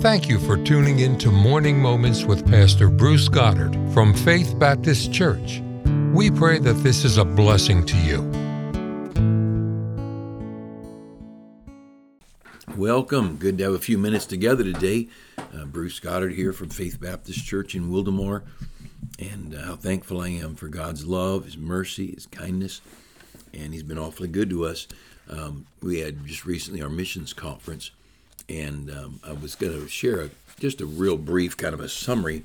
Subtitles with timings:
[0.00, 5.12] Thank you for tuning in to Morning Moments with Pastor Bruce Goddard from Faith Baptist
[5.12, 5.60] Church.
[6.14, 8.22] We pray that this is a blessing to you.
[12.78, 13.36] Welcome.
[13.36, 15.08] Good to have a few minutes together today.
[15.36, 18.44] Uh, Bruce Goddard here from Faith Baptist Church in Wildemore.
[19.18, 22.80] And uh, how thankful I am for God's love, His mercy, His kindness.
[23.52, 24.88] And He's been awfully good to us.
[25.28, 27.90] Um, we had just recently our missions conference
[28.50, 31.88] and um, I was going to share a, just a real brief kind of a
[31.88, 32.42] summary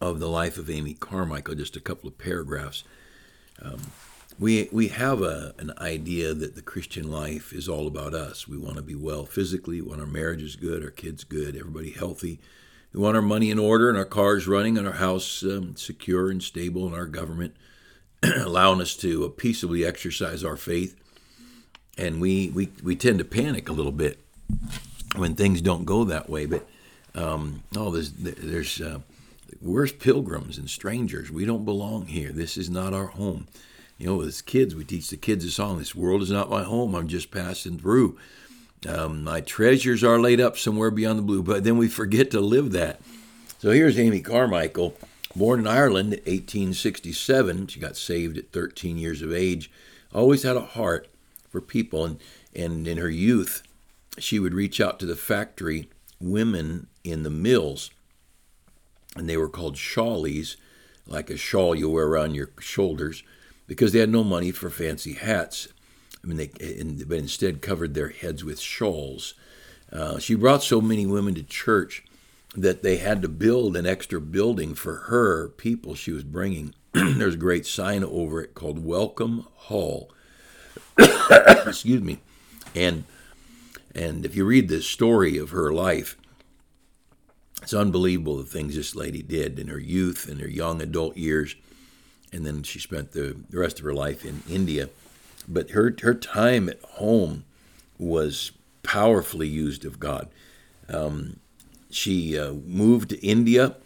[0.00, 2.84] of the life of Amy Carmichael, just a couple of paragraphs.
[3.62, 3.80] Um,
[4.38, 8.48] we we have a, an idea that the Christian life is all about us.
[8.48, 11.90] We want to be well physically, we want our marriages good, our kids good, everybody
[11.90, 12.40] healthy.
[12.92, 16.28] We want our money in order and our cars running and our house um, secure
[16.28, 17.54] and stable and our government
[18.22, 20.96] allowing us to peaceably exercise our faith.
[21.96, 24.18] And we, we, we tend to panic a little bit
[25.16, 26.46] when things don't go that way.
[26.46, 26.66] But
[27.14, 29.00] um, oh, there's there's uh,
[29.60, 31.30] we're pilgrims and strangers.
[31.30, 32.32] We don't belong here.
[32.32, 33.48] This is not our home.
[33.98, 35.78] You know, as kids, we teach the kids a song.
[35.78, 36.94] This world is not my home.
[36.94, 38.18] I'm just passing through.
[38.88, 41.42] Um, my treasures are laid up somewhere beyond the blue.
[41.42, 43.00] But then we forget to live that.
[43.58, 44.96] So here's Amy Carmichael,
[45.36, 47.66] born in Ireland in 1867.
[47.66, 49.70] She got saved at 13 years of age.
[50.14, 51.08] Always had a heart
[51.50, 52.20] for people, and
[52.54, 53.62] and in her youth,
[54.18, 55.88] she would reach out to the factory
[56.20, 57.90] women in the mills,
[59.16, 60.56] and they were called shawlies,
[61.06, 63.22] like a shawl you wear around your shoulders,
[63.66, 65.68] because they had no money for fancy hats.
[66.22, 69.34] I mean, they but instead covered their heads with shawls.
[69.92, 72.04] Uh, she brought so many women to church
[72.54, 76.74] that they had to build an extra building for her people she was bringing.
[76.92, 80.10] There's a great sign over it called Welcome Hall.
[80.98, 82.18] Excuse me.
[82.74, 83.04] And
[83.94, 86.16] and if you read the story of her life,
[87.62, 91.56] it's unbelievable the things this lady did in her youth and her young adult years.
[92.32, 94.88] And then she spent the, the rest of her life in India.
[95.48, 97.44] But her, her time at home
[97.98, 100.28] was powerfully used of God.
[100.88, 101.40] Um,
[101.90, 103.76] she uh, moved to India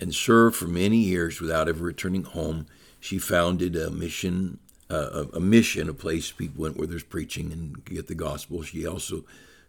[0.00, 2.66] and served for many years without ever returning home.
[3.00, 4.58] She founded a mission,
[4.90, 8.62] uh, a, a mission, a place people went where there's preaching and get the gospel.
[8.62, 9.24] She also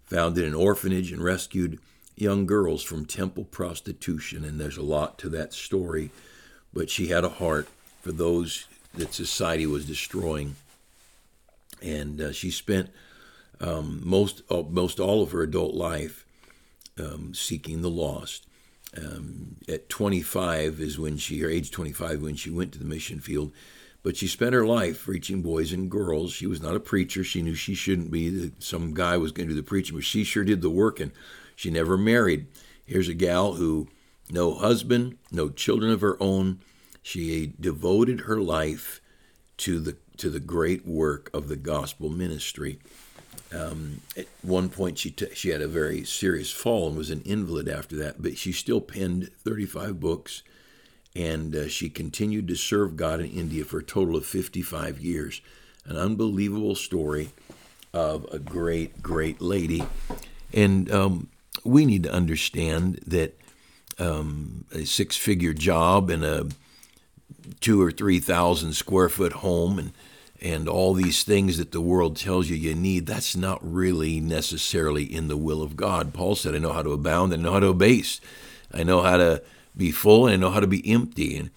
[0.06, 1.80] founded an orphanage and rescued
[2.16, 4.44] young girls from temple prostitution.
[4.44, 6.12] And there's a lot to that story,
[6.74, 7.68] but she had a heart
[8.02, 10.56] for those that society was destroying.
[11.82, 12.90] And uh, she spent
[13.60, 16.26] um, most uh, most all of her adult life
[17.00, 18.46] um, seeking the lost.
[18.98, 23.20] Um, at 25 is when she, or age 25, when she went to the mission
[23.20, 23.52] field
[24.06, 26.32] but she spent her life reaching boys and girls.
[26.32, 27.24] She was not a preacher.
[27.24, 28.52] She knew she shouldn't be.
[28.60, 31.12] Some guy was going to do the preaching, but she sure did the work, and
[31.56, 32.46] she never married.
[32.86, 33.88] Here's a gal who,
[34.30, 36.60] no husband, no children of her own.
[37.02, 39.02] She devoted her life
[39.58, 42.78] to the to the great work of the gospel ministry.
[43.52, 47.24] Um, at one point, she t- she had a very serious fall and was an
[47.26, 50.44] invalid after that, but she still penned 35 books
[51.16, 55.42] and uh, she continued to serve God in India for a total of 55 years.
[55.86, 57.30] An unbelievable story
[57.94, 59.84] of a great, great lady.
[60.54, 61.30] And um,
[61.64, 63.40] we need to understand that
[63.98, 66.48] um, a six figure job and a
[67.62, 69.94] two or three thousand square foot home and
[70.42, 75.04] and all these things that the world tells you you need, that's not really necessarily
[75.04, 76.14] in the will of God.
[76.14, 78.20] Paul said, I know how to abound, I know how to abase.
[78.74, 79.42] I know how to
[79.78, 81.38] be full and know how to be empty.
[81.38, 81.50] And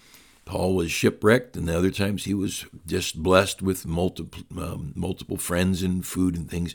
[0.44, 5.36] Paul was shipwrecked, and the other times he was just blessed with multiple um, multiple
[5.36, 6.74] friends and food and things.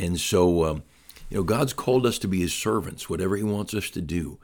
[0.00, 0.82] And so, um,
[1.30, 4.38] you know, God's called us to be His servants, whatever He wants us to do.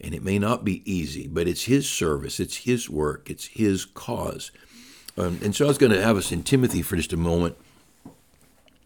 [0.00, 3.84] And it may not be easy, but it's His service, it's His work, it's His
[3.84, 4.50] cause.
[5.16, 7.56] Um, and so I was going to have us in Timothy for just a moment.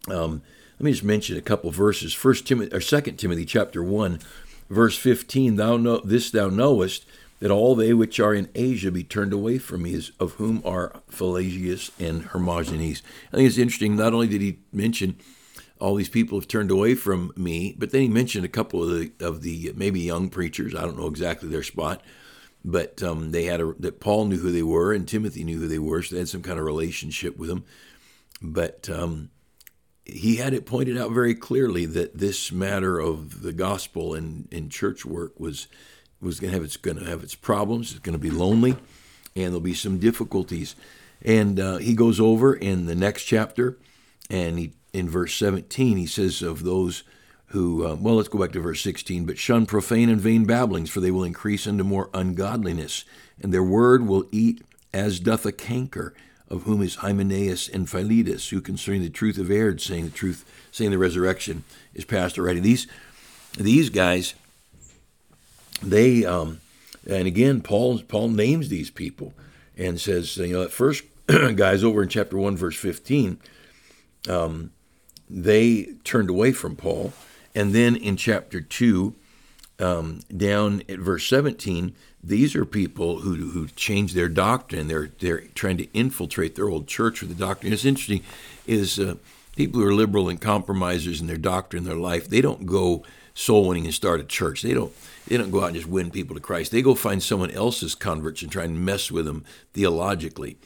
[0.09, 0.42] Um,
[0.78, 2.15] let me just mention a couple verses.
[2.15, 4.20] First Timothy or Second Timothy chapter one
[4.70, 7.06] Verse 15, thou know this thou knowest,
[7.41, 10.60] that all they which are in Asia be turned away from me, is of whom
[10.65, 13.03] are Phygellus and Hermogenes.
[13.32, 15.16] I think it's interesting, not only did he mention
[15.80, 18.91] all these people have turned away from me, but then he mentioned a couple of
[18.91, 22.03] the, of the maybe young preachers, I don't know exactly their spot,
[22.64, 25.68] but um, they had a, that Paul knew who they were and Timothy knew who
[25.68, 27.64] they were, so they had some kind of relationship with them.
[28.42, 29.30] But um,
[30.09, 34.71] he had it pointed out very clearly that this matter of the gospel and, and
[34.71, 35.69] church work was
[36.21, 37.93] was going to have its going to have its problems.
[37.93, 38.72] It's going to be lonely,
[39.37, 40.75] and there'll be some difficulties.
[41.22, 43.78] And uh, he goes over in the next chapter,
[44.31, 47.05] and he in verse 17 he says of those
[47.49, 50.91] who, uh, well, let's go back to verse 16, but shun profane and vain babblings,
[50.91, 53.05] for they will increase into more ungodliness,
[53.41, 54.63] and their word will eat
[54.93, 56.15] as doth a canker,
[56.50, 60.45] of whom is Hymenaeus and Philetus, who concerning the truth have erred, saying the truth,
[60.71, 61.65] saying the resurrection
[61.95, 62.60] is past already.
[62.60, 62.86] These,
[63.59, 64.34] these guys,
[65.83, 66.60] they, um,
[67.09, 69.34] and again, Paul, Paul names these people
[69.77, 71.04] and says, you know, at first,
[71.56, 73.39] guys, over in chapter 1, verse 15,
[74.28, 74.72] um,
[75.28, 77.12] they turned away from Paul
[77.54, 79.15] and then in chapter 2,
[79.78, 84.89] um, down at verse 17, these are people who, who change their doctrine.
[84.89, 87.72] They're, they're trying to infiltrate their old church with the doctrine.
[87.72, 88.22] It's interesting
[88.66, 89.15] is uh,
[89.57, 93.04] people who are liberal and compromisers in their doctrine, their life, they don't go
[93.34, 94.63] soul winning and start a church.
[94.63, 94.92] They don't
[95.28, 96.72] they don't go out and just win people to Christ.
[96.72, 100.57] They go find someone else's converts and try and mess with them theologically.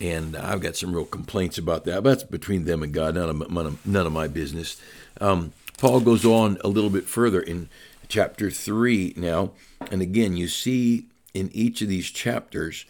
[0.00, 2.02] And I've got some real complaints about that.
[2.02, 4.80] But that's between them and God, none of, none of my business.
[5.20, 7.68] Um, Paul goes on a little bit further in
[8.08, 9.52] chapter 3 now.
[9.90, 12.84] And again, you see in each of these chapters,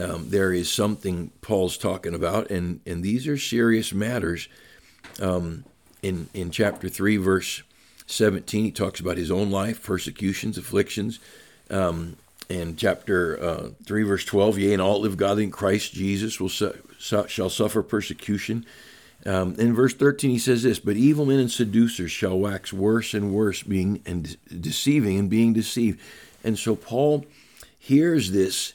[0.00, 4.48] um, there is something Paul's talking about, and, and these are serious matters.
[5.20, 5.64] Um,
[6.02, 7.62] in, in chapter 3, verse
[8.06, 11.18] 17, he talks about his own life, persecutions, afflictions.
[11.70, 12.16] Um,
[12.50, 16.48] and chapter uh, 3, verse 12, yea, and all live godly in Christ Jesus will
[16.48, 18.66] su- su- shall suffer persecution.
[19.24, 23.14] Um, in verse 13, he says this But evil men and seducers shall wax worse
[23.14, 26.00] and worse, being and deceiving and being deceived.
[26.42, 27.24] And so Paul
[27.78, 28.72] hears this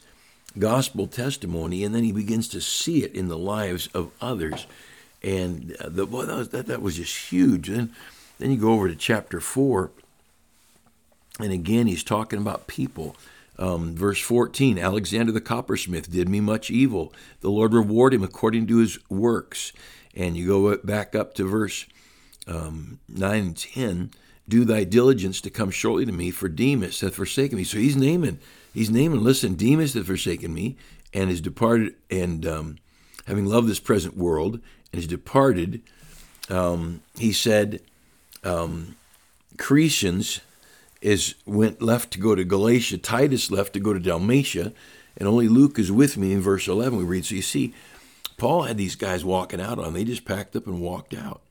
[0.57, 4.67] gospel testimony, and then he begins to see it in the lives of others.
[5.21, 7.69] And uh, the, that, was, that, that was just huge.
[7.69, 7.91] And
[8.39, 9.91] then you go over to chapter 4,
[11.39, 13.15] and again, he's talking about people.
[13.59, 17.11] Um, verse 14 Alexander the coppersmith did me much evil.
[17.41, 19.73] The Lord reward him according to his works.
[20.17, 21.85] And you go back up to verse
[22.47, 24.11] um, 9 and 10
[24.49, 27.63] do thy diligence to come shortly to me, for Demas hath forsaken me.
[27.63, 28.39] So he's naming,
[28.73, 30.77] he's naming, listen, Demas hath forsaken me
[31.13, 32.77] and is departed, and um,
[33.25, 34.61] having loved this present world,
[34.91, 35.81] and is departed,
[36.49, 37.81] um, he said,
[38.43, 38.95] um,
[39.57, 40.39] Crescens
[41.01, 44.73] is went left to go to Galatia, Titus left to go to Dalmatia,
[45.17, 47.25] and only Luke is with me in verse 11 we read.
[47.25, 47.73] So you see,
[48.37, 49.93] Paul had these guys walking out on.
[49.93, 51.41] They just packed up and walked out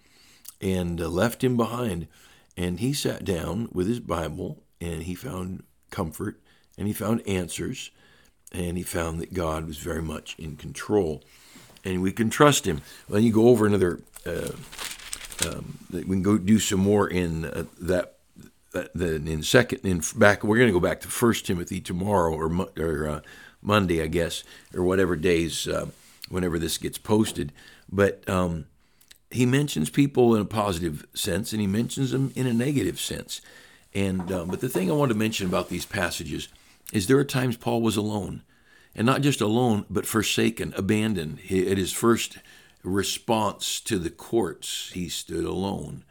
[0.60, 2.06] and uh, left him behind.
[2.56, 6.40] And he sat down with his Bible and he found comfort
[6.78, 7.90] and he found answers
[8.52, 11.24] and he found that God was very much in control
[11.84, 12.82] and we can trust him.
[13.08, 14.52] Then you go over another, uh,
[15.44, 18.12] um, we can go do some more in uh, that.
[18.94, 22.68] The, in second, in back, we're going to go back to First Timothy tomorrow or,
[22.78, 23.20] or uh,
[23.62, 24.44] Monday, I guess,
[24.74, 25.86] or whatever days uh,
[26.28, 27.52] whenever this gets posted.
[27.90, 28.66] But um,
[29.30, 33.40] he mentions people in a positive sense, and he mentions them in a negative sense.
[33.94, 36.48] And um, but the thing I want to mention about these passages
[36.92, 38.42] is there are times Paul was alone,
[38.94, 41.40] and not just alone, but forsaken, abandoned.
[41.40, 42.38] He, at his first
[42.82, 46.04] response to the courts, he stood alone.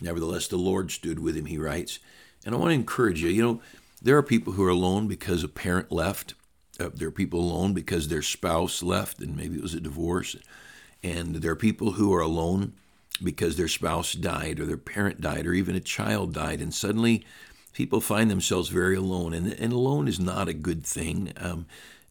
[0.00, 1.46] Nevertheless, the Lord stood with him.
[1.46, 1.98] He writes,
[2.44, 3.28] and I want to encourage you.
[3.28, 3.60] You know,
[4.00, 6.34] there are people who are alone because a parent left
[6.78, 10.36] uh, there are people alone because their spouse left and maybe it was a divorce.
[11.02, 12.74] And there are people who are alone
[13.22, 16.60] because their spouse died or their parent died or even a child died.
[16.60, 17.24] And suddenly
[17.72, 19.34] people find themselves very alone.
[19.34, 21.32] And, and alone is not a good thing.
[21.36, 21.66] Um,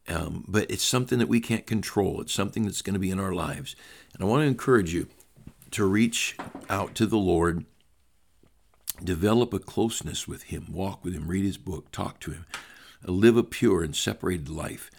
[0.09, 2.21] um, but it's something that we can't control.
[2.21, 3.75] It's something that's going to be in our lives.
[4.13, 5.07] And I want to encourage you
[5.71, 6.37] to reach
[6.69, 7.65] out to the Lord,
[9.03, 12.45] develop a closeness with Him, walk with Him, read His book, talk to Him
[13.11, 14.91] live a pure and separated life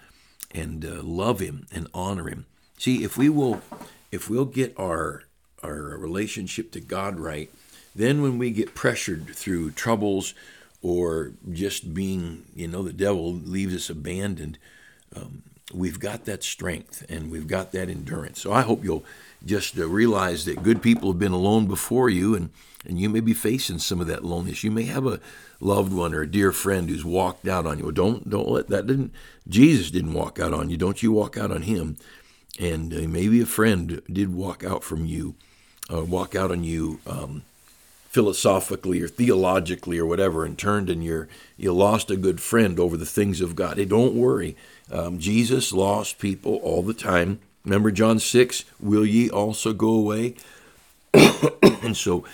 [0.50, 2.47] and uh, love him and honor him.
[2.79, 3.62] See, if we will
[4.11, 5.25] if we'll get our
[5.62, 7.50] our relationship to God right,
[7.95, 10.35] then when we get pressured through troubles
[10.83, 14.59] or just being, you know, the devil leaves us abandoned,
[15.17, 18.41] um, we've got that strength and we've got that endurance.
[18.41, 19.05] So I hope you'll
[19.45, 22.51] just uh, realize that good people have been alone before you and,
[22.87, 24.65] and you may be facing some of that loneliness.
[24.65, 25.21] You may have a
[25.61, 27.85] loved one or a dear friend who's walked out on you.
[27.85, 29.13] Well, don't don't let that didn't
[29.49, 30.77] Jesus didn't walk out on you.
[30.77, 31.97] Don't you walk out on him.
[32.59, 35.35] And uh, maybe a friend did walk out from you,
[35.93, 37.43] uh, walk out on you um,
[38.09, 42.97] philosophically or theologically or whatever, and turned and you're you lost a good friend over
[42.97, 43.77] the things of God.
[43.77, 44.57] Hey, don't worry.
[44.90, 47.40] Um, Jesus lost people all the time.
[47.64, 50.37] Remember John six, will ye also go away?
[51.83, 52.25] and so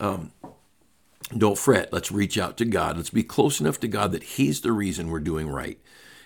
[0.00, 0.32] um,
[1.36, 1.92] don't fret.
[1.92, 2.96] Let's reach out to God.
[2.96, 5.78] Let's be close enough to God that He's the reason we're doing right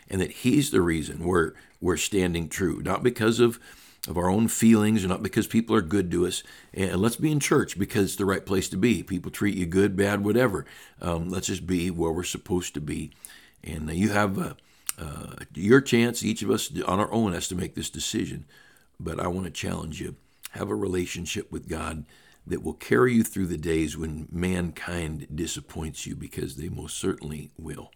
[0.08, 2.80] and that He's the reason we're, we're standing true.
[2.82, 3.60] Not because of
[4.08, 6.42] of our own feelings or not because people are good to us.
[6.72, 9.02] And let's be in church because it's the right place to be.
[9.02, 10.64] People treat you good, bad, whatever.
[11.00, 13.10] Um, let's just be where we're supposed to be.
[13.64, 14.54] And you have uh,
[14.98, 18.46] uh, your chance, each of us on our own has to make this decision.
[18.98, 20.16] But I want to challenge you
[20.52, 22.04] have a relationship with God
[22.46, 27.50] that will carry you through the days when mankind disappoints you because they most certainly
[27.58, 27.90] will.